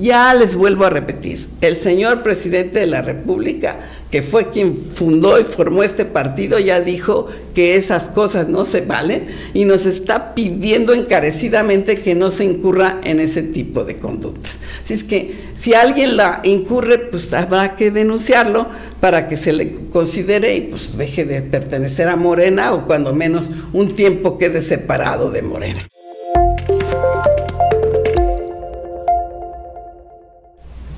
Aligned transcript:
Ya 0.00 0.34
les 0.34 0.56
vuelvo 0.56 0.84
a 0.84 0.90
repetir, 0.90 1.46
el 1.60 1.76
señor 1.76 2.24
presidente 2.24 2.80
de 2.80 2.86
la 2.88 3.00
República, 3.00 3.76
que 4.10 4.22
fue 4.22 4.50
quien 4.50 4.90
fundó 4.94 5.38
y 5.38 5.44
formó 5.44 5.84
este 5.84 6.04
partido, 6.04 6.58
ya 6.58 6.80
dijo 6.80 7.28
que 7.54 7.76
esas 7.76 8.08
cosas 8.08 8.48
no 8.48 8.64
se 8.64 8.80
valen 8.80 9.26
y 9.54 9.64
nos 9.64 9.86
está 9.86 10.34
pidiendo 10.34 10.94
encarecidamente 10.94 12.00
que 12.00 12.16
no 12.16 12.32
se 12.32 12.44
incurra 12.44 13.00
en 13.04 13.20
ese 13.20 13.42
tipo 13.42 13.84
de 13.84 13.96
conductas. 13.98 14.58
Así 14.82 14.94
es 14.94 15.04
que 15.04 15.34
si 15.54 15.74
alguien 15.74 16.16
la 16.16 16.40
incurre, 16.42 16.98
pues 16.98 17.32
habrá 17.32 17.76
que 17.76 17.92
denunciarlo 17.92 18.66
para 19.00 19.28
que 19.28 19.36
se 19.36 19.52
le 19.52 19.74
considere 19.92 20.56
y 20.56 20.60
pues 20.62 20.96
deje 20.96 21.24
de 21.24 21.40
pertenecer 21.42 22.08
a 22.08 22.16
Morena 22.16 22.72
o 22.72 22.84
cuando 22.86 23.14
menos 23.14 23.48
un 23.72 23.94
tiempo 23.94 24.38
quede 24.38 24.60
separado 24.60 25.30
de 25.30 25.42
Morena. 25.42 25.86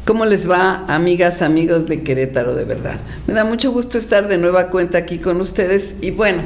¿Cómo 0.06 0.24
les 0.24 0.48
va, 0.48 0.84
amigas, 0.86 1.42
amigos 1.42 1.88
de 1.88 2.04
Querétaro 2.04 2.54
de 2.54 2.62
verdad? 2.62 2.94
Me 3.26 3.34
da 3.34 3.42
mucho 3.42 3.72
gusto 3.72 3.98
estar 3.98 4.28
de 4.28 4.38
nueva 4.38 4.68
cuenta 4.68 4.98
aquí 4.98 5.18
con 5.18 5.40
ustedes 5.40 5.96
y 6.00 6.12
bueno, 6.12 6.42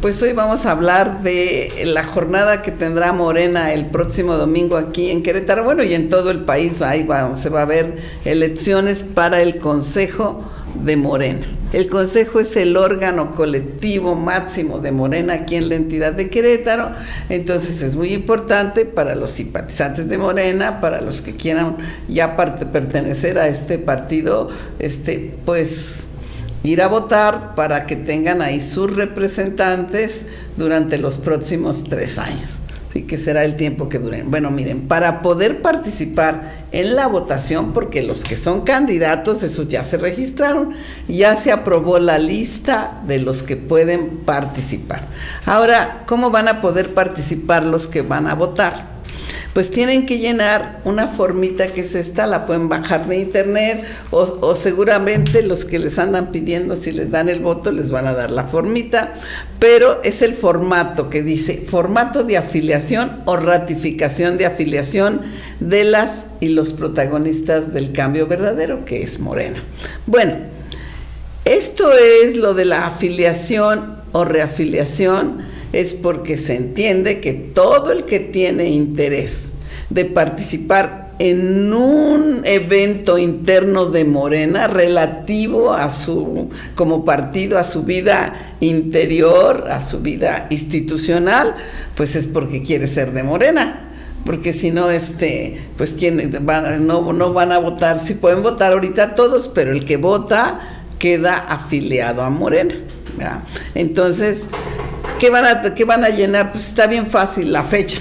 pues 0.00 0.22
hoy 0.22 0.32
vamos 0.32 0.64
a 0.64 0.70
hablar 0.70 1.22
de 1.22 1.82
la 1.84 2.04
jornada 2.04 2.62
que 2.62 2.70
tendrá 2.70 3.12
Morena 3.12 3.74
el 3.74 3.90
próximo 3.90 4.38
domingo 4.38 4.78
aquí 4.78 5.10
en 5.10 5.22
Querétaro, 5.22 5.64
bueno, 5.64 5.82
y 5.82 5.92
en 5.92 6.08
todo 6.08 6.30
el 6.30 6.46
país, 6.46 6.80
ahí 6.80 7.02
va, 7.02 7.36
se 7.36 7.50
va 7.50 7.60
a 7.60 7.66
ver 7.66 7.98
elecciones 8.24 9.02
para 9.02 9.42
el 9.42 9.58
Consejo 9.58 10.42
de 10.82 10.96
Morena. 10.96 11.46
El 11.74 11.88
Consejo 11.88 12.38
es 12.38 12.54
el 12.54 12.76
órgano 12.76 13.34
colectivo 13.34 14.14
máximo 14.14 14.78
de 14.78 14.92
Morena 14.92 15.34
aquí 15.34 15.56
en 15.56 15.68
la 15.68 15.74
entidad 15.74 16.12
de 16.12 16.30
Querétaro, 16.30 16.92
entonces 17.28 17.82
es 17.82 17.96
muy 17.96 18.12
importante 18.12 18.84
para 18.84 19.16
los 19.16 19.30
simpatizantes 19.30 20.08
de 20.08 20.16
Morena, 20.16 20.80
para 20.80 21.00
los 21.00 21.20
que 21.20 21.34
quieran 21.34 21.78
ya 22.08 22.36
pertenecer 22.36 23.40
a 23.40 23.48
este 23.48 23.78
partido, 23.78 24.50
este, 24.78 25.34
pues 25.44 25.96
ir 26.62 26.80
a 26.80 26.86
votar 26.86 27.56
para 27.56 27.86
que 27.86 27.96
tengan 27.96 28.40
ahí 28.40 28.60
sus 28.60 28.94
representantes 28.94 30.22
durante 30.56 30.96
los 30.96 31.18
próximos 31.18 31.82
tres 31.82 32.18
años. 32.18 32.63
¿Y 32.94 33.02
que 33.02 33.18
será 33.18 33.44
el 33.44 33.56
tiempo 33.56 33.88
que 33.88 33.98
duren. 33.98 34.30
Bueno, 34.30 34.52
miren, 34.52 34.82
para 34.82 35.20
poder 35.20 35.62
participar 35.62 36.64
en 36.70 36.94
la 36.94 37.08
votación, 37.08 37.72
porque 37.72 38.02
los 38.02 38.22
que 38.22 38.36
son 38.36 38.60
candidatos, 38.60 39.42
esos 39.42 39.68
ya 39.68 39.82
se 39.82 39.96
registraron, 39.96 40.70
ya 41.08 41.34
se 41.34 41.50
aprobó 41.50 41.98
la 41.98 42.18
lista 42.18 43.02
de 43.04 43.18
los 43.18 43.42
que 43.42 43.56
pueden 43.56 44.18
participar. 44.18 45.02
Ahora, 45.44 46.04
¿cómo 46.06 46.30
van 46.30 46.46
a 46.46 46.60
poder 46.60 46.94
participar 46.94 47.64
los 47.64 47.88
que 47.88 48.02
van 48.02 48.28
a 48.28 48.34
votar? 48.34 48.93
Pues 49.54 49.70
tienen 49.70 50.04
que 50.04 50.18
llenar 50.18 50.80
una 50.84 51.06
formita 51.06 51.68
que 51.68 51.82
es 51.82 51.94
esta, 51.94 52.26
la 52.26 52.44
pueden 52.44 52.68
bajar 52.68 53.06
de 53.06 53.18
internet 53.18 53.84
o, 54.10 54.54
seguramente 54.56 55.42
los 55.42 55.64
que 55.64 55.78
les 55.78 55.98
andan 55.98 56.32
pidiendo 56.32 56.74
si 56.74 56.90
les 56.90 57.10
dan 57.10 57.28
el 57.28 57.38
voto 57.38 57.70
les 57.70 57.92
van 57.92 58.08
a 58.08 58.14
dar 58.14 58.32
la 58.32 58.44
formita, 58.44 59.14
pero 59.60 60.02
es 60.02 60.22
el 60.22 60.34
formato 60.34 61.08
que 61.08 61.22
dice 61.22 61.62
formato 61.66 62.24
de 62.24 62.36
afiliación 62.36 63.22
o 63.26 63.36
ratificación 63.36 64.38
de 64.38 64.46
afiliación 64.46 65.22
de 65.60 65.84
las 65.84 66.26
y 66.40 66.48
los 66.48 66.72
protagonistas 66.72 67.72
del 67.72 67.92
cambio 67.92 68.26
verdadero 68.26 68.84
que 68.84 69.04
es 69.04 69.20
Morena. 69.20 69.62
Bueno, 70.06 70.34
esto 71.44 71.92
es 71.92 72.36
lo 72.36 72.54
de 72.54 72.64
la 72.64 72.86
afiliación 72.86 73.98
o 74.10 74.24
reafiliación 74.24 75.53
es 75.74 75.94
porque 75.94 76.36
se 76.36 76.56
entiende 76.56 77.20
que 77.20 77.32
todo 77.32 77.92
el 77.92 78.04
que 78.04 78.20
tiene 78.20 78.68
interés 78.68 79.46
de 79.90 80.04
participar 80.04 81.12
en 81.18 81.72
un 81.72 82.42
evento 82.44 83.18
interno 83.18 83.86
de 83.86 84.04
Morena 84.04 84.66
relativo 84.66 85.72
a 85.72 85.90
su 85.90 86.50
como 86.74 87.04
partido 87.04 87.58
a 87.58 87.64
su 87.64 87.84
vida 87.84 88.56
interior, 88.60 89.68
a 89.70 89.80
su 89.80 90.00
vida 90.00 90.46
institucional, 90.50 91.54
pues 91.94 92.16
es 92.16 92.26
porque 92.26 92.62
quiere 92.62 92.86
ser 92.86 93.12
de 93.12 93.22
Morena 93.22 93.90
porque 94.24 94.54
si 94.54 94.70
no, 94.70 94.90
este, 94.90 95.60
pues 95.76 95.92
quien 95.92 96.30
no, 96.86 97.12
no 97.12 97.32
van 97.34 97.52
a 97.52 97.58
votar, 97.58 98.06
si 98.06 98.14
pueden 98.14 98.42
votar 98.42 98.72
ahorita 98.72 99.14
todos, 99.14 99.48
pero 99.48 99.70
el 99.70 99.84
que 99.84 99.98
vota 99.98 100.60
queda 100.98 101.36
afiliado 101.36 102.22
a 102.22 102.30
Morena. 102.30 102.74
Entonces, 103.74 104.46
¿Qué 105.24 105.30
van, 105.30 105.46
a, 105.46 105.74
van 105.86 106.04
a 106.04 106.10
llenar? 106.10 106.52
Pues 106.52 106.68
está 106.68 106.86
bien 106.86 107.06
fácil, 107.06 107.50
la 107.50 107.64
fecha. 107.64 107.98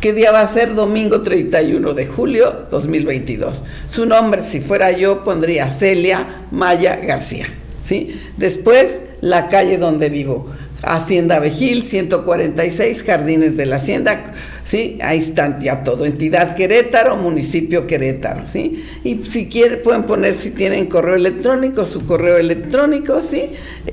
¿Qué 0.00 0.12
día 0.12 0.32
va 0.32 0.40
a 0.40 0.48
ser? 0.48 0.74
Domingo 0.74 1.22
31 1.22 1.94
de 1.94 2.06
julio 2.08 2.66
2022. 2.72 3.62
Su 3.86 4.04
nombre, 4.04 4.42
si 4.42 4.58
fuera 4.58 4.90
yo, 4.90 5.22
pondría 5.22 5.70
Celia 5.70 6.26
Maya 6.50 6.96
García. 6.96 7.46
¿sí? 7.84 8.20
Después, 8.36 9.00
la 9.20 9.48
calle 9.48 9.78
donde 9.78 10.08
vivo. 10.08 10.48
Hacienda 10.82 11.38
Vejil, 11.38 11.84
146, 11.84 13.04
Jardines 13.04 13.56
de 13.56 13.66
la 13.66 13.76
Hacienda, 13.76 14.32
¿sí? 14.66 14.98
Ahí 15.00 15.20
están 15.20 15.60
ya 15.60 15.82
todo, 15.84 16.04
entidad 16.04 16.56
Querétaro, 16.56 17.16
municipio 17.16 17.86
Querétaro, 17.86 18.46
¿sí? 18.46 18.84
Y 19.04 19.22
si 19.24 19.46
quieren, 19.48 19.80
pueden 19.82 20.02
poner 20.02 20.34
si 20.34 20.50
tienen 20.50 20.86
correo 20.86 21.14
electrónico, 21.14 21.84
su 21.84 22.04
correo 22.04 22.36
electrónico, 22.36 23.22
¿sí? 23.22 23.50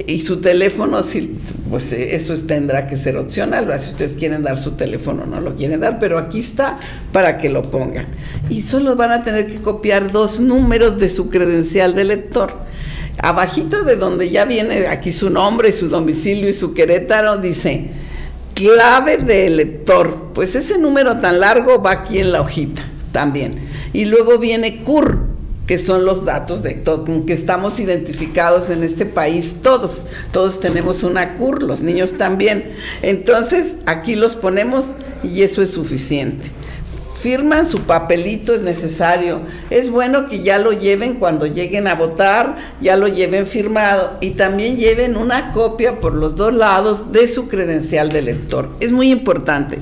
Y 0.08 0.20
su 0.22 0.42
teléfono, 0.42 1.04
si, 1.04 1.38
pues 1.70 1.94
eh, 1.94 2.16
eso 2.16 2.36
tendrá 2.46 2.88
que 2.88 2.98
ser 2.98 3.18
opcional, 3.18 3.72
si 3.80 3.92
ustedes 3.92 4.14
quieren 4.14 4.42
dar 4.42 4.58
su 4.58 4.72
teléfono, 4.72 5.26
no 5.28 5.40
lo 5.40 5.56
quieren 5.56 5.80
dar, 5.80 6.00
pero 6.00 6.18
aquí 6.18 6.40
está 6.40 6.80
para 7.12 7.38
que 7.38 7.50
lo 7.50 7.70
pongan. 7.70 8.08
Y 8.50 8.62
solo 8.62 8.96
van 8.96 9.12
a 9.12 9.24
tener 9.24 9.48
que 9.48 9.62
copiar 9.62 10.12
dos 10.12 10.40
números 10.40 10.98
de 10.98 11.08
su 11.08 11.30
credencial 11.30 11.94
de 11.94 12.04
lector. 12.04 12.64
Abajito 13.20 13.84
de 13.84 13.96
donde 13.96 14.32
ya 14.32 14.46
viene 14.46 14.88
aquí 14.88 15.12
su 15.12 15.30
nombre, 15.30 15.72
su 15.72 15.88
domicilio 15.88 16.50
y 16.50 16.54
su 16.54 16.74
Querétaro, 16.74 17.38
dice 17.38 17.92
clave 18.54 19.18
de 19.18 19.48
elector. 19.48 20.32
Pues 20.34 20.56
ese 20.56 20.78
número 20.78 21.20
tan 21.20 21.40
largo 21.40 21.82
va 21.82 21.92
aquí 21.92 22.20
en 22.20 22.32
la 22.32 22.42
hojita 22.42 22.84
también. 23.12 23.60
Y 23.94 24.06
luego 24.06 24.40
viene 24.40 24.84
CUR, 24.84 25.28
que 25.68 25.78
son 25.78 26.06
los 26.06 26.26
datos 26.26 26.64
de 26.64 26.82
con 26.84 27.26
que 27.26 27.34
estamos 27.34 27.80
identificados 27.80 28.70
en 28.70 28.84
este 28.84 29.06
país 29.06 29.60
todos. 29.62 30.04
Todos 30.32 30.60
tenemos 30.60 31.04
una 31.04 31.36
CUR, 31.36 31.64
los 31.64 31.82
niños 31.82 32.18
también. 32.18 32.74
Entonces, 33.02 33.74
aquí 33.86 34.16
los 34.16 34.36
ponemos 34.36 34.86
y 35.24 35.44
eso 35.44 35.62
es 35.62 35.72
suficiente 35.72 36.63
firman 37.24 37.66
su 37.66 37.84
papelito, 37.84 38.54
es 38.54 38.62
necesario. 38.62 39.44
Es 39.70 39.90
bueno 39.90 40.28
que 40.28 40.44
ya 40.44 40.60
lo 40.60 40.74
lleven 40.74 41.16
cuando 41.16 41.46
lleguen 41.46 41.88
a 41.88 41.96
votar, 41.96 42.58
ya 42.82 42.98
lo 42.98 43.08
lleven 43.08 43.48
firmado 43.48 44.18
y 44.20 44.32
también 44.32 44.76
lleven 44.76 45.16
una 45.16 45.54
copia 45.54 46.02
por 46.02 46.14
los 46.14 46.36
dos 46.36 46.54
lados 46.54 47.14
de 47.14 47.28
su 47.30 47.48
credencial 47.48 48.12
de 48.12 48.20
elector. 48.20 48.72
Es 48.82 48.92
muy 48.92 49.10
importante. 49.10 49.80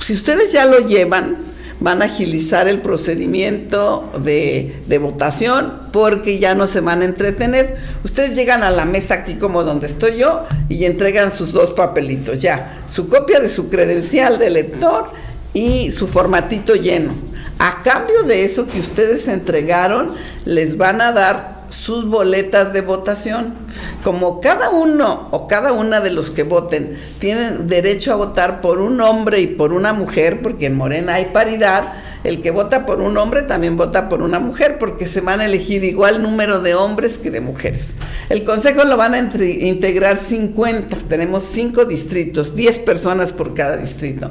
Si 0.00 0.14
ustedes 0.14 0.50
ya 0.50 0.66
lo 0.66 0.80
llevan, 0.80 1.36
van 1.78 2.02
a 2.02 2.06
agilizar 2.06 2.66
el 2.66 2.80
procedimiento 2.82 4.10
de, 4.24 4.82
de, 4.88 4.98
votación 4.98 5.74
porque 5.92 6.40
ya 6.40 6.56
no 6.56 6.66
se 6.66 6.80
van 6.80 7.02
a 7.02 7.04
entretener. 7.04 7.76
Ustedes 8.02 8.34
llegan 8.34 8.64
a 8.64 8.72
la 8.72 8.84
mesa 8.84 9.14
aquí 9.14 9.34
como 9.34 9.62
donde 9.62 9.86
estoy 9.86 10.16
yo 10.16 10.42
y 10.68 10.86
entregan 10.86 11.30
sus 11.30 11.52
dos 11.52 11.70
papelitos, 11.70 12.42
ya, 12.42 12.82
su 12.88 13.08
copia 13.08 13.38
de 13.38 13.48
su 13.48 13.68
credencial 13.68 14.40
de 14.40 14.48
elector 14.48 15.12
y 15.54 15.92
su 15.92 16.08
formatito 16.08 16.74
lleno. 16.74 17.14
A 17.58 17.82
cambio 17.82 18.24
de 18.24 18.44
eso 18.44 18.66
que 18.66 18.80
ustedes 18.80 19.28
entregaron, 19.28 20.12
les 20.44 20.76
van 20.76 21.00
a 21.00 21.12
dar 21.12 21.54
sus 21.68 22.06
boletas 22.06 22.72
de 22.72 22.80
votación. 22.80 23.54
Como 24.02 24.40
cada 24.40 24.70
uno 24.70 25.28
o 25.30 25.48
cada 25.48 25.72
una 25.72 26.00
de 26.00 26.10
los 26.10 26.30
que 26.30 26.42
voten 26.42 26.96
tienen 27.18 27.68
derecho 27.68 28.12
a 28.12 28.16
votar 28.16 28.60
por 28.60 28.80
un 28.80 29.00
hombre 29.00 29.40
y 29.40 29.46
por 29.46 29.72
una 29.72 29.92
mujer, 29.92 30.42
porque 30.42 30.66
en 30.66 30.76
Morena 30.76 31.14
hay 31.14 31.26
paridad, 31.26 31.94
el 32.22 32.40
que 32.42 32.50
vota 32.50 32.86
por 32.86 33.00
un 33.00 33.16
hombre 33.16 33.42
también 33.42 33.76
vota 33.76 34.08
por 34.08 34.22
una 34.22 34.38
mujer, 34.40 34.78
porque 34.78 35.06
se 35.06 35.20
van 35.20 35.40
a 35.40 35.46
elegir 35.46 35.84
igual 35.84 36.22
número 36.22 36.60
de 36.60 36.74
hombres 36.74 37.18
que 37.18 37.30
de 37.30 37.40
mujeres. 37.40 37.92
El 38.28 38.44
consejo 38.44 38.84
lo 38.84 38.96
van 38.96 39.14
a 39.14 39.18
integrar 39.18 40.18
50, 40.18 40.96
tenemos 41.08 41.44
5 41.44 41.84
distritos, 41.84 42.56
10 42.56 42.78
personas 42.80 43.32
por 43.32 43.54
cada 43.54 43.76
distrito 43.76 44.30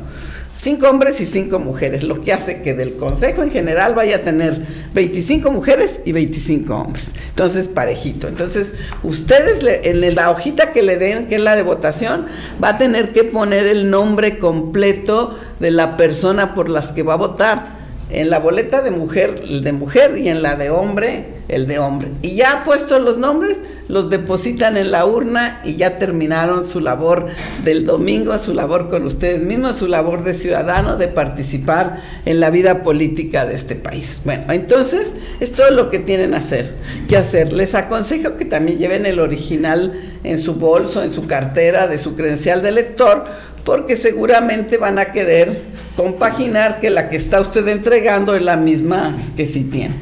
cinco 0.53 0.89
hombres 0.89 1.19
y 1.21 1.25
cinco 1.25 1.59
mujeres, 1.59 2.03
lo 2.03 2.21
que 2.21 2.33
hace 2.33 2.61
que 2.61 2.73
del 2.73 2.95
consejo 2.95 3.43
en 3.43 3.51
general 3.51 3.95
vaya 3.95 4.17
a 4.17 4.21
tener 4.21 4.61
25 4.93 5.51
mujeres 5.51 6.01
y 6.05 6.11
25 6.11 6.75
hombres. 6.75 7.11
Entonces, 7.29 7.67
parejito. 7.67 8.27
Entonces, 8.27 8.73
ustedes 9.03 9.63
en 9.83 10.15
la 10.15 10.29
hojita 10.29 10.71
que 10.71 10.83
le 10.83 10.97
den, 10.97 11.27
que 11.27 11.35
es 11.35 11.41
la 11.41 11.55
de 11.55 11.63
votación, 11.63 12.27
va 12.63 12.69
a 12.69 12.77
tener 12.77 13.11
que 13.11 13.23
poner 13.23 13.65
el 13.65 13.89
nombre 13.89 14.37
completo 14.37 15.37
de 15.59 15.71
la 15.71 15.97
persona 15.97 16.53
por 16.53 16.69
las 16.69 16.91
que 16.91 17.03
va 17.03 17.13
a 17.13 17.17
votar 17.17 17.82
en 18.09 18.29
la 18.29 18.39
boleta 18.39 18.81
de 18.81 18.91
mujer, 18.91 19.41
el 19.43 19.63
de 19.63 19.71
mujer 19.71 20.17
y 20.17 20.29
en 20.29 20.41
la 20.41 20.55
de 20.55 20.69
hombre, 20.69 21.33
el 21.47 21.67
de 21.67 21.79
hombre. 21.79 22.09
Y 22.21 22.35
ya 22.35 22.63
puestos 22.63 23.01
los 23.01 23.17
nombres, 23.17 23.57
los 23.87 24.09
depositan 24.09 24.77
en 24.77 24.91
la 24.91 25.05
urna 25.05 25.61
y 25.63 25.75
ya 25.75 25.99
terminaron 25.99 26.67
su 26.67 26.79
labor 26.79 27.27
del 27.63 27.85
domingo, 27.85 28.37
su 28.37 28.53
labor 28.53 28.89
con 28.89 29.05
ustedes 29.05 29.43
mismos, 29.43 29.77
su 29.77 29.87
labor 29.87 30.23
de 30.23 30.33
ciudadano, 30.33 30.97
de 30.97 31.07
participar 31.07 32.01
en 32.25 32.39
la 32.39 32.49
vida 32.49 32.83
política 32.83 33.45
de 33.45 33.55
este 33.55 33.75
país. 33.75 34.21
Bueno, 34.23 34.51
entonces 34.53 35.13
es 35.39 35.51
todo 35.53 35.71
lo 35.71 35.89
que 35.89 35.99
tienen 35.99 36.33
hacer, 36.33 36.75
que 37.09 37.17
hacer. 37.17 37.51
Les 37.51 37.75
aconsejo 37.75 38.37
que 38.37 38.45
también 38.45 38.77
lleven 38.77 39.05
el 39.05 39.19
original 39.19 39.93
en 40.23 40.39
su 40.39 40.55
bolso, 40.55 41.03
en 41.03 41.11
su 41.11 41.27
cartera, 41.27 41.87
de 41.87 41.97
su 41.97 42.15
credencial 42.15 42.61
de 42.61 42.71
lector, 42.71 43.25
porque 43.63 43.95
seguramente 43.95 44.77
van 44.77 44.99
a 44.99 45.05
querer 45.05 45.61
compaginar 45.95 46.79
que 46.79 46.89
la 46.89 47.09
que 47.09 47.15
está 47.15 47.39
usted 47.41 47.67
entregando 47.67 48.35
es 48.35 48.41
la 48.41 48.57
misma 48.57 49.15
que 49.35 49.47
sí 49.47 49.63
tiene. 49.63 49.95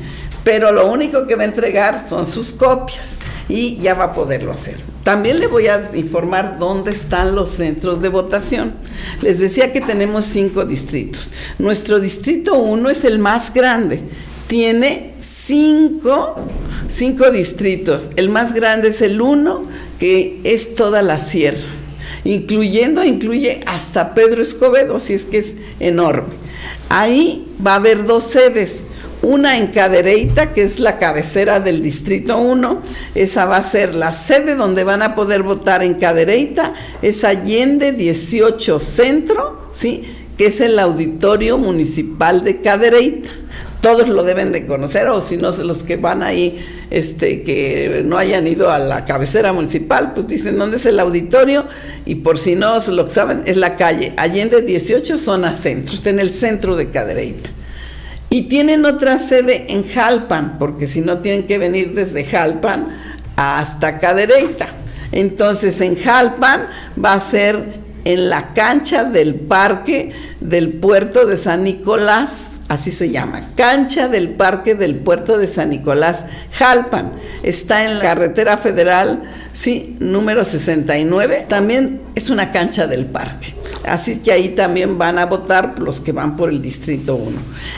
Pero 0.43 0.71
lo 0.71 0.87
único 0.91 1.27
que 1.27 1.35
va 1.35 1.43
a 1.43 1.45
entregar 1.45 2.07
son 2.07 2.25
sus 2.25 2.51
copias 2.51 3.19
y 3.47 3.77
ya 3.77 3.93
va 3.93 4.05
a 4.05 4.13
poderlo 4.13 4.51
hacer. 4.51 4.77
También 5.03 5.39
le 5.39 5.47
voy 5.47 5.67
a 5.67 5.91
informar 5.93 6.57
dónde 6.57 6.91
están 6.91 7.35
los 7.35 7.49
centros 7.51 8.01
de 8.01 8.09
votación. 8.09 8.73
Les 9.21 9.39
decía 9.39 9.71
que 9.71 9.81
tenemos 9.81 10.25
cinco 10.25 10.65
distritos. 10.65 11.31
Nuestro 11.59 11.99
distrito 11.99 12.55
1 12.55 12.89
es 12.89 13.03
el 13.03 13.19
más 13.19 13.53
grande. 13.53 13.99
Tiene 14.47 15.13
cinco, 15.19 16.35
cinco 16.89 17.29
distritos. 17.29 18.09
El 18.15 18.29
más 18.29 18.53
grande 18.53 18.89
es 18.89 19.01
el 19.01 19.21
1, 19.21 19.63
que 19.99 20.39
es 20.43 20.73
toda 20.73 21.01
la 21.03 21.19
sierra 21.19 21.81
incluyendo, 22.23 23.03
incluye 23.03 23.62
hasta 23.65 24.13
Pedro 24.13 24.41
Escobedo, 24.41 25.00
si 25.00 25.13
es 25.13 25.25
que 25.25 25.39
es 25.39 25.56
enorme. 25.79 26.33
Ahí 26.89 27.47
va 27.65 27.73
a 27.73 27.75
haber 27.75 28.06
dos 28.06 28.25
sedes, 28.25 28.83
una 29.21 29.57
en 29.57 29.68
Cadereyta, 29.68 30.53
que 30.53 30.63
es 30.63 30.79
la 30.79 30.97
cabecera 30.97 31.59
del 31.59 31.81
Distrito 31.81 32.38
1, 32.39 32.81
esa 33.13 33.45
va 33.45 33.57
a 33.57 33.63
ser 33.63 33.94
la 33.94 34.13
sede 34.13 34.56
donde 34.56 34.83
van 34.83 35.03
a 35.03 35.15
poder 35.15 35.44
votar 35.44 35.83
en 35.83 35.95
Cadereyta, 35.95 36.73
es 37.01 37.23
Allende 37.23 37.91
18 37.91 38.79
Centro, 38.79 39.69
¿sí? 39.71 40.03
que 40.38 40.47
es 40.47 40.59
el 40.59 40.79
Auditorio 40.79 41.59
Municipal 41.59 42.44
de 42.44 42.62
Cadereyta 42.62 43.29
todos 43.81 44.07
lo 44.07 44.24
deben 44.24 44.51
de 44.51 44.66
conocer, 44.68 45.07
o 45.07 45.22
si 45.22 45.38
no, 45.38 45.51
los 45.51 45.83
que 45.83 45.98
van 45.98 46.22
ahí, 46.22 46.63
este, 46.92 47.42
que 47.42 48.04
no 48.06 48.18
hayan 48.18 48.48
ido 48.48 48.72
a 48.72 48.80
la 48.80 49.06
cabecera 49.06 49.54
municipal, 49.54 50.13
pues 50.13 50.28
dicen 50.28 50.57
dónde 50.57 50.78
es 50.78 50.86
el 50.86 51.00
auditorio, 51.00 51.66
y 52.06 52.16
por 52.16 52.38
si 52.38 52.56
no 52.56 52.78
lo 52.80 53.10
saben, 53.10 53.42
es 53.45 53.57
la 53.57 53.78
calle 53.78 54.13
Allende 54.18 54.62
18, 54.62 55.18
zona 55.18 55.56
centro, 55.56 55.95
está 55.95 56.12
en 56.12 56.19
el 56.19 56.33
centro 56.33 56.75
de 56.75 56.92
Cadereyta. 56.92 57.50
Y 58.30 58.44
tienen 58.44 58.86
otra 58.86 59.19
sede 59.19 59.66
en 59.69 59.83
Jalpan, 59.83 60.57
porque 60.57 60.88
si 60.88 61.01
no 61.01 61.18
tienen 61.18 61.44
que 61.44 61.57
venir 61.57 61.94
desde 61.94 62.24
Jalpan 62.24 62.95
hasta 63.36 64.00
Cadereyta. 64.00 64.69
Entonces 65.12 65.81
en 65.81 65.98
Jalpan 65.98 66.68
va 67.04 67.13
a 67.13 67.19
ser 67.19 67.81
en 68.06 68.30
la 68.30 68.54
cancha 68.54 69.04
del 69.04 69.36
parque 69.36 70.13
del 70.39 70.72
puerto 70.74 71.25
de 71.25 71.36
San 71.36 71.63
Nicolás 71.63 72.44
así 72.67 72.91
se 72.91 73.09
llama, 73.09 73.49
cancha 73.55 74.07
del 74.07 74.29
Parque 74.29 74.75
del 74.75 74.95
Puerto 74.95 75.37
de 75.37 75.47
San 75.47 75.69
Nicolás, 75.69 76.25
Jalpan. 76.53 77.11
Está 77.43 77.85
en 77.85 77.95
la 77.95 78.01
carretera 78.01 78.57
federal, 78.57 79.23
sí, 79.53 79.97
número 79.99 80.43
69. 80.43 81.45
También 81.47 82.01
es 82.15 82.29
una 82.29 82.51
cancha 82.51 82.87
del 82.87 83.05
parque. 83.05 83.53
Así 83.85 84.19
que 84.19 84.31
ahí 84.31 84.49
también 84.49 84.97
van 84.97 85.17
a 85.17 85.25
votar 85.25 85.79
los 85.79 85.99
que 85.99 86.11
van 86.11 86.37
por 86.37 86.49
el 86.49 86.61
distrito 86.61 87.15
1. 87.15 87.31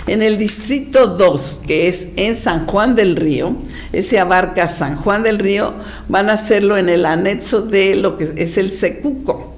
En 0.07 0.21
el 0.21 0.37
distrito 0.37 1.07
2, 1.07 1.61
que 1.65 1.87
es 1.87 2.07
en 2.17 2.35
San 2.35 2.65
Juan 2.67 2.95
del 2.95 3.15
Río, 3.15 3.55
ese 3.93 4.19
abarca 4.19 4.67
San 4.67 4.97
Juan 4.97 5.23
del 5.23 5.39
Río, 5.39 5.73
van 6.09 6.29
a 6.29 6.33
hacerlo 6.33 6.77
en 6.77 6.89
el 6.89 7.05
anexo 7.05 7.61
de 7.61 7.95
lo 7.95 8.17
que 8.17 8.33
es 8.35 8.57
el 8.57 8.71
Secuco. 8.71 9.52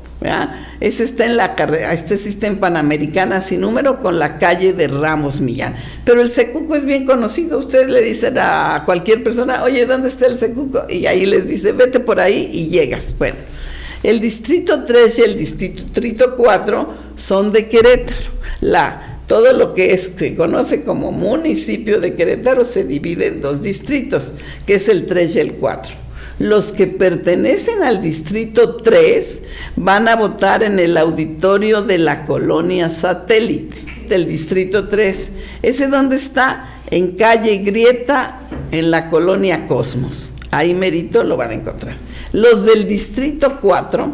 Ese 0.80 1.04
está 1.04 1.25
en 1.25 1.38
la 1.38 1.56
carrera, 1.56 1.94
este 1.94 2.16
existe 2.16 2.48
en 2.48 2.57
Panamericana 2.57 3.42
sin 3.42 3.62
número 3.62 4.00
con 4.00 4.19
la 4.19 4.38
calle 4.38 4.74
de 4.74 4.88
Ramos 4.88 5.42
Millán. 5.42 5.75
Pero 6.04 6.22
el 6.22 6.31
Secuco 6.31 6.75
es 6.75 6.86
bien 6.86 7.06
conocido. 7.06 7.57
Ustedes 7.57 7.89
le 7.89 8.01
dicen 8.01 8.38
a 8.38 8.83
cualquier 8.86 9.24
persona, 9.24 9.63
oye, 9.63 9.86
¿dónde 9.86 10.10
está 10.10 10.27
el 10.27 10.38
Secuco? 10.38 10.86
Y 10.89 11.06
ahí 11.06 11.25
les 11.25 11.48
dice, 11.48 11.72
vete 11.72 12.00
por 12.00 12.19
ahí 12.19 12.50
y 12.51 12.68
llegas. 12.68 13.16
Bueno, 13.18 13.38
el 14.04 14.19
distrito 14.19 14.83
3 14.83 15.19
y 15.19 15.22
el 15.22 15.38
distrito 15.38 16.36
4 16.36 16.94
son 17.16 17.51
de 17.51 17.68
Querétaro. 17.68 18.31
La, 18.62 19.19
todo 19.27 19.54
lo 19.54 19.74
que 19.74 19.94
es, 19.94 20.12
se 20.18 20.36
conoce 20.36 20.83
como 20.83 21.12
municipio 21.12 22.00
de 22.00 22.13
Querétaro 22.13 22.63
se 22.63 22.83
divide 22.83 23.27
en 23.27 23.42
dos 23.42 23.62
distritos, 23.62 24.33
que 24.68 24.75
es 24.75 24.89
el 24.89 25.06
3 25.06 25.36
y 25.36 25.39
el 25.39 25.54
4 25.54 26.05
los 26.40 26.72
que 26.72 26.88
pertenecen 26.88 27.84
al 27.84 28.02
distrito 28.02 28.78
3 28.78 29.40
van 29.78 30.08
a 30.08 30.16
votar 30.16 30.64
en 30.64 30.80
el 30.80 30.98
auditorio 30.98 31.82
de 31.82 31.98
la 31.98 32.26
colonia 32.26 32.90
satélite 32.90 33.78
del 34.10 34.26
distrito 34.28 34.88
3. 34.88 35.30
¿Ese 35.62 35.88
dónde 35.88 36.18
está? 36.18 36.70
En 36.92 37.14
calle 37.14 37.58
Grieta, 37.58 38.42
en 38.72 38.92
la 38.92 39.10
colonia 39.10 39.68
Cosmos. 39.68 40.30
Ahí 40.52 40.74
merito 40.74 41.24
lo 41.24 41.38
van 41.38 41.52
a 41.52 41.56
encontrar. 41.56 41.96
Los 42.32 42.66
del 42.66 42.88
distrito 42.88 43.60
4, 43.62 44.12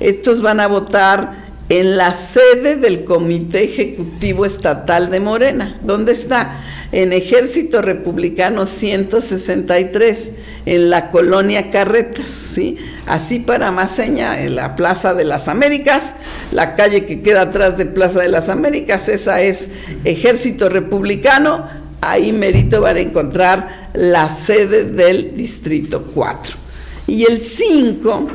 estos 0.00 0.42
van 0.42 0.60
a 0.60 0.66
votar 0.66 1.45
en 1.68 1.96
la 1.96 2.14
sede 2.14 2.76
del 2.76 3.04
Comité 3.04 3.64
Ejecutivo 3.64 4.44
Estatal 4.44 5.10
de 5.10 5.20
Morena. 5.20 5.78
¿Dónde 5.82 6.12
está? 6.12 6.60
En 6.92 7.12
Ejército 7.12 7.82
Republicano 7.82 8.66
163 8.66 10.30
en 10.66 10.90
la 10.90 11.10
colonia 11.10 11.70
Carretas, 11.70 12.26
¿sí? 12.54 12.76
Así 13.06 13.40
para 13.40 13.72
más 13.72 13.90
seña, 13.90 14.40
en 14.40 14.54
la 14.54 14.76
Plaza 14.76 15.14
de 15.14 15.24
las 15.24 15.48
Américas, 15.48 16.14
la 16.52 16.76
calle 16.76 17.04
que 17.04 17.22
queda 17.22 17.42
atrás 17.42 17.76
de 17.76 17.86
Plaza 17.86 18.20
de 18.20 18.28
las 18.28 18.48
Américas, 18.48 19.08
esa 19.08 19.40
es 19.40 19.68
Ejército 20.04 20.68
Republicano, 20.68 21.66
ahí 22.00 22.32
Merito 22.32 22.80
van 22.80 22.96
a 22.96 23.00
encontrar 23.00 23.90
la 23.94 24.28
sede 24.28 24.84
del 24.84 25.36
Distrito 25.36 26.04
4. 26.14 26.56
Y 27.08 27.24
el 27.24 27.40
5, 27.40 28.28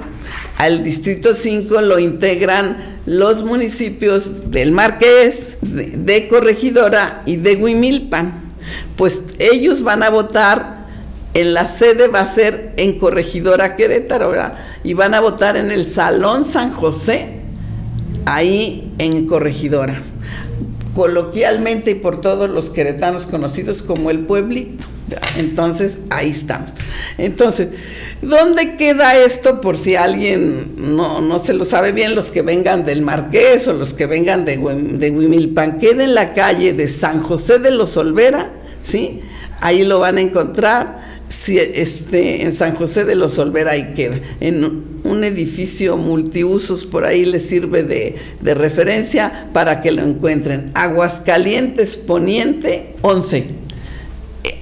al 0.57 0.83
Distrito 0.83 1.33
5 1.33 1.81
lo 1.81 2.00
integran 2.00 3.00
los 3.06 3.44
municipios 3.44 4.51
del 4.51 4.71
Marqués, 4.71 5.57
de, 5.62 6.27
Corregidora 6.27 7.24
y 7.25 7.38
de 7.38 7.56
Huimilpan. 7.56 8.53
Pues 8.95 9.24
ellos 9.39 9.81
van 9.81 10.03
a 10.03 10.09
votar 10.09 10.81
en 11.33 11.53
la 11.53 11.68
sede 11.68 12.07
va 12.07 12.21
a 12.21 12.27
ser 12.27 12.74
en 12.77 13.00
Corregidora 13.00 13.75
Querétaro. 13.75 14.33
Y 14.83 14.94
van 14.94 15.13
a 15.13 15.21
votar 15.21 15.56
en 15.57 15.71
el 15.71 15.89
Salón 15.89 16.45
San 16.45 16.71
José, 16.71 17.39
ahí 18.25 18.92
en 18.98 19.27
Corregidora. 19.27 20.01
Coloquialmente 20.95 21.92
y 21.92 21.95
por 21.95 22.19
todos 22.19 22.50
los 22.50 22.69
queretanos 22.69 23.24
conocidos 23.24 23.81
como 23.81 24.09
el 24.12 24.25
pueblito. 24.25 24.83
Entonces, 25.36 25.98
ahí 26.10 26.32
estamos. 26.32 26.72
Entonces, 27.18 27.70
¿dónde 28.22 28.77
queda 28.77 29.18
esto 29.18 29.62
por 29.62 29.77
si 29.77 29.96
alguien 29.96 30.74
no, 30.77 31.22
no 31.22 31.39
se 31.39 31.53
lo 31.53 31.65
sabe 31.65 31.91
bien? 31.91 32.15
Los 32.15 32.32
que 32.32 32.41
vengan 32.41 32.86
del 32.86 33.01
Marqués 33.01 33.68
o 33.68 33.74
los 33.74 33.94
que 33.94 34.06
vengan 34.06 34.46
de, 34.46 34.58
Huimilpan, 34.58 35.80
queda 35.80 36.03
en 36.03 36.15
la 36.15 36.34
calle 36.34 36.74
de 36.74 36.88
San 36.88 37.22
José 37.24 37.60
de 37.60 37.72
los 37.72 37.98
Olvera, 37.98 38.51
¿sí? 38.84 39.22
Ahí 39.60 39.84
lo 39.84 40.00
van 40.00 40.18
a 40.18 40.22
encontrar 40.22 41.12
si 41.30 41.58
este, 41.58 42.44
en 42.44 42.53
San 42.53 42.75
José 42.75 43.06
de 43.06 43.15
los 43.15 43.38
Olvera 43.39 43.72
ahí 43.72 43.94
queda, 43.96 44.20
en 44.39 44.84
un 45.03 45.24
edificio 45.24 45.98
multiusos, 45.98 46.86
por 46.86 47.06
ahí 47.06 47.25
les 47.25 47.48
sirve 47.48 47.84
de, 47.84 48.15
de 48.41 48.53
referencia 48.53 49.48
para 49.53 49.82
que 49.82 49.91
lo 49.91 50.03
encuentren. 50.03 50.72
Aguascalientes 50.74 51.98
Poniente 51.98 52.96
11. 53.01 53.61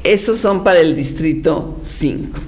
Esos 0.10 0.39
son 0.39 0.63
para 0.63 0.80
el 0.80 0.96
distrito 0.96 1.78
5. 1.84 2.39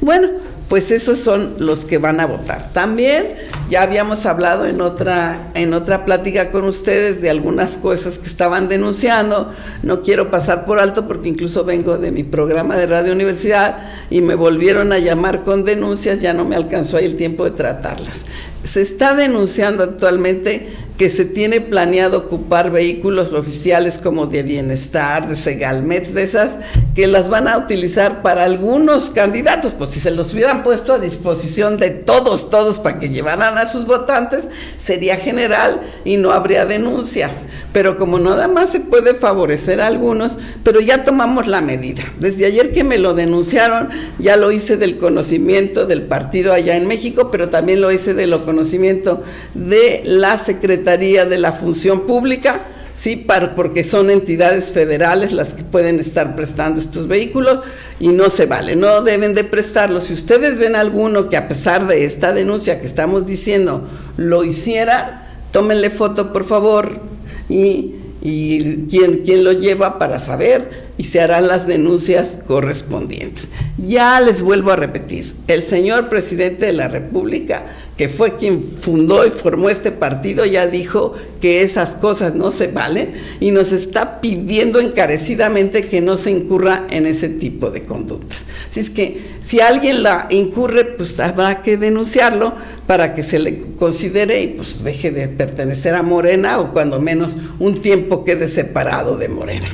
Bueno, 0.00 0.30
pues 0.70 0.90
esos 0.90 1.18
son 1.18 1.56
los 1.58 1.84
que 1.84 1.98
van 1.98 2.20
a 2.20 2.26
votar. 2.26 2.72
También 2.72 3.34
ya 3.68 3.82
habíamos 3.82 4.24
hablado 4.24 4.64
en 4.64 4.80
otra, 4.80 5.50
en 5.52 5.74
otra 5.74 6.06
plática 6.06 6.50
con 6.50 6.64
ustedes 6.64 7.20
de 7.20 7.28
algunas 7.28 7.76
cosas 7.76 8.18
que 8.18 8.26
estaban 8.26 8.70
denunciando. 8.70 9.52
No 9.82 10.00
quiero 10.00 10.30
pasar 10.30 10.64
por 10.64 10.78
alto 10.78 11.06
porque 11.06 11.28
incluso 11.28 11.66
vengo 11.66 11.98
de 11.98 12.12
mi 12.12 12.24
programa 12.24 12.78
de 12.78 12.86
Radio 12.86 13.12
Universidad 13.12 13.90
y 14.08 14.22
me 14.22 14.34
volvieron 14.34 14.94
a 14.94 14.98
llamar 14.98 15.42
con 15.42 15.64
denuncias, 15.64 16.18
ya 16.22 16.32
no 16.32 16.46
me 16.46 16.56
alcanzó 16.56 16.96
ahí 16.96 17.04
el 17.04 17.16
tiempo 17.16 17.44
de 17.44 17.50
tratarlas. 17.50 18.16
Se 18.64 18.80
está 18.80 19.14
denunciando 19.14 19.84
actualmente 19.84 20.70
que 21.02 21.10
se 21.10 21.24
tiene 21.24 21.60
planeado 21.60 22.16
ocupar 22.16 22.70
vehículos 22.70 23.32
oficiales 23.32 23.98
como 23.98 24.26
de 24.26 24.44
Bienestar, 24.44 25.28
de 25.28 25.34
Segalmet, 25.34 26.06
de 26.06 26.22
esas 26.22 26.52
que 26.94 27.08
las 27.08 27.28
van 27.28 27.48
a 27.48 27.58
utilizar 27.58 28.22
para 28.22 28.44
algunos 28.44 29.10
candidatos, 29.10 29.72
pues 29.72 29.90
si 29.90 29.98
se 29.98 30.12
los 30.12 30.32
hubieran 30.32 30.62
puesto 30.62 30.92
a 30.92 31.00
disposición 31.00 31.76
de 31.76 31.90
todos, 31.90 32.50
todos 32.50 32.78
para 32.78 33.00
que 33.00 33.08
llevaran 33.08 33.58
a 33.58 33.66
sus 33.66 33.84
votantes, 33.84 34.44
sería 34.78 35.16
general 35.16 35.80
y 36.04 36.18
no 36.18 36.30
habría 36.30 36.66
denuncias. 36.66 37.46
Pero 37.72 37.98
como 37.98 38.20
nada 38.20 38.46
más 38.46 38.70
se 38.70 38.78
puede 38.78 39.14
favorecer 39.14 39.80
a 39.80 39.88
algunos, 39.88 40.38
pero 40.62 40.80
ya 40.80 41.02
tomamos 41.02 41.48
la 41.48 41.62
medida. 41.62 42.04
Desde 42.20 42.46
ayer 42.46 42.70
que 42.70 42.84
me 42.84 42.98
lo 42.98 43.14
denunciaron, 43.14 43.88
ya 44.20 44.36
lo 44.36 44.52
hice 44.52 44.76
del 44.76 44.98
conocimiento 44.98 45.86
del 45.86 46.02
partido 46.02 46.52
allá 46.52 46.76
en 46.76 46.86
México, 46.86 47.32
pero 47.32 47.48
también 47.48 47.80
lo 47.80 47.90
hice 47.90 48.14
de 48.14 48.28
lo 48.28 48.44
conocimiento 48.44 49.24
de 49.54 50.02
la 50.04 50.38
Secretaría 50.38 50.91
de 50.98 51.38
la 51.38 51.52
Función 51.52 52.02
Pública, 52.02 52.60
sí, 52.94 53.26
porque 53.56 53.82
son 53.82 54.10
entidades 54.10 54.72
federales 54.72 55.32
las 55.32 55.54
que 55.54 55.62
pueden 55.62 55.98
estar 55.98 56.36
prestando 56.36 56.80
estos 56.80 57.08
vehículos 57.08 57.60
y 57.98 58.08
no 58.08 58.28
se 58.28 58.46
vale, 58.46 58.76
no 58.76 59.02
deben 59.02 59.34
de 59.34 59.44
prestarlos. 59.44 60.04
Si 60.04 60.12
ustedes 60.12 60.58
ven 60.58 60.76
alguno 60.76 61.30
que 61.30 61.36
a 61.36 61.48
pesar 61.48 61.86
de 61.86 62.04
esta 62.04 62.32
denuncia 62.32 62.78
que 62.80 62.86
estamos 62.86 63.26
diciendo 63.26 63.88
lo 64.18 64.44
hiciera, 64.44 65.28
tómenle 65.50 65.88
foto 65.88 66.32
por 66.32 66.44
favor 66.44 67.00
y, 67.48 67.94
y 68.20 68.86
quién, 68.90 69.22
quién 69.24 69.44
lo 69.44 69.52
lleva 69.52 69.98
para 69.98 70.18
saber 70.18 70.92
y 70.98 71.04
se 71.04 71.20
harán 71.20 71.48
las 71.48 71.66
denuncias 71.66 72.38
correspondientes. 72.46 73.48
Ya 73.78 74.20
les 74.20 74.42
vuelvo 74.42 74.70
a 74.72 74.76
repetir, 74.76 75.34
el 75.48 75.62
señor 75.62 76.08
presidente 76.08 76.66
de 76.66 76.74
la 76.74 76.88
República, 76.88 77.62
que 78.02 78.08
fue 78.08 78.34
quien 78.34 78.78
fundó 78.80 79.24
y 79.24 79.30
formó 79.30 79.70
este 79.70 79.92
partido, 79.92 80.44
ya 80.44 80.66
dijo 80.66 81.14
que 81.40 81.62
esas 81.62 81.94
cosas 81.94 82.34
no 82.34 82.50
se 82.50 82.66
valen 82.66 83.12
y 83.38 83.52
nos 83.52 83.70
está 83.70 84.20
pidiendo 84.20 84.80
encarecidamente 84.80 85.86
que 85.86 86.00
no 86.00 86.16
se 86.16 86.32
incurra 86.32 86.88
en 86.90 87.06
ese 87.06 87.28
tipo 87.28 87.70
de 87.70 87.84
conductas. 87.84 88.38
Así 88.68 88.80
es 88.80 88.90
que 88.90 89.20
si 89.40 89.60
alguien 89.60 90.02
la 90.02 90.26
incurre, 90.30 90.84
pues 90.84 91.20
habrá 91.20 91.62
que 91.62 91.76
denunciarlo 91.76 92.54
para 92.88 93.14
que 93.14 93.22
se 93.22 93.38
le 93.38 93.60
considere 93.78 94.42
y 94.42 94.48
pues 94.48 94.82
deje 94.82 95.12
de 95.12 95.28
pertenecer 95.28 95.94
a 95.94 96.02
Morena 96.02 96.58
o 96.58 96.72
cuando 96.72 96.98
menos 96.98 97.36
un 97.60 97.82
tiempo 97.82 98.24
quede 98.24 98.48
separado 98.48 99.16
de 99.16 99.28
Morena. 99.28 99.68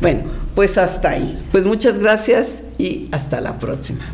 Bueno, 0.00 0.22
pues 0.54 0.78
hasta 0.78 1.10
ahí. 1.10 1.38
Pues 1.52 1.66
muchas 1.66 1.98
gracias 1.98 2.46
y 2.78 3.10
hasta 3.12 3.42
la 3.42 3.58
próxima. 3.58 4.06